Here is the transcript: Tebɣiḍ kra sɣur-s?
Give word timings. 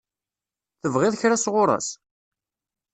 Tebɣiḍ 0.81 1.13
kra 1.21 1.37
sɣur-s? 1.43 1.89